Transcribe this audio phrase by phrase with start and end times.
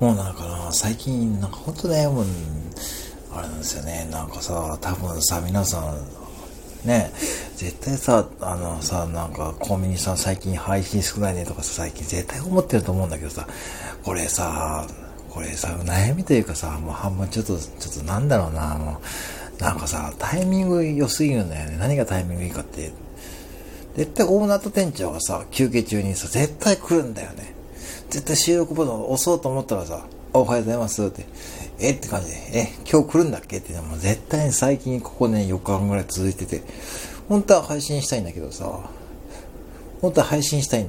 [0.00, 2.24] もうなんかな、最近、なんか本当ね、もう、
[3.32, 7.10] あれなんですよね、なんかさ、多分さ、皆さん、ね、
[7.56, 13.46] 絶対さ、あのさ、なんかコンビニさん最近配信少ないねとかさ、最近絶対思ってると思うんだけどさ、
[14.02, 14.86] これさ、
[15.30, 19.00] これさ、悩みというかさ、もう半分ちょっと、ちょっとなんだろうな、も
[19.58, 21.76] う、なんかさ、タイミング良すぎるんだよね。
[21.78, 22.92] 何がタイミングいいかって。
[23.96, 27.54] 絶対オーナーと店長がさ、休憩中にさ、絶対来るんだよね。
[28.14, 31.26] 絶対収録ボタン押そうと思ったらさ、おはようございますって、
[31.80, 33.56] えって感じで、え、今日来るんだっけ？
[33.56, 36.62] って、もう絶対に最近ここね、4日間ぐらい続いてて、
[37.28, 38.88] 本当は配信したいんだけどさ、
[40.00, 40.86] 本当は配信したい、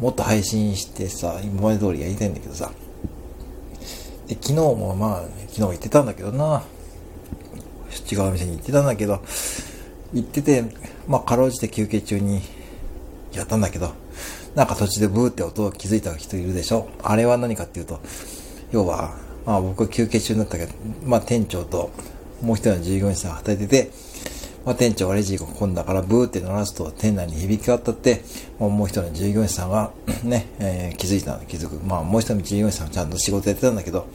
[0.00, 2.70] もっと配信してさ、今まで通りやりたいんだけどさ、
[4.28, 6.62] で昨日もまあ、昨日行ってたんだけどな、
[8.12, 9.20] 違う店に行ってたんだけど、
[10.12, 10.62] 行ってて、
[11.08, 12.42] まあ、かろうじて休憩中に
[13.32, 13.90] やったんだけど、
[14.54, 16.88] なんか途中でブーって音を気づいた人いるでしょ？
[17.02, 18.00] あれは何かっていうと、
[18.72, 20.72] 要は、まあ僕休憩中になったけど、
[21.04, 21.90] まあ店長と
[22.42, 23.90] もう一人の従業員さんが働いてて、
[24.64, 28.22] まあ店長がレジが混んだからブーって鳴らすと店内に響き渡って、
[28.58, 29.90] もう一人の従業員さんが
[30.22, 31.84] ね、えー、気づいたの気づく。
[31.84, 34.06] まあもう一人の従業員さんはちゃんと仕事やってたんだけど、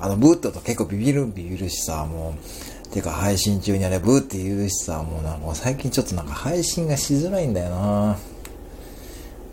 [0.00, 8.16] あのブーって音結構ビビるビビるしさ、もう、てか配信中にあれブーって言うしさ、もうなんか最近ちょっとなんか配信がしづらいんだよな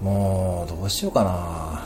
[0.04, 1.82] もう、どうしようかな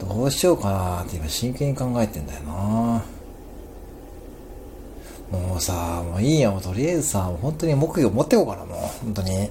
[0.00, 3.04] どうしようかなって今真剣に考えてんだよな
[5.30, 8.78] もうさ、もういいや、もうとりあえずさ、本当に木魚持ってこうかな、もう。
[9.04, 9.50] 本当に。